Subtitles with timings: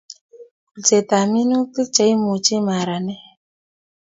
[0.71, 3.23] Kolset ab minutik Che imuchi maranet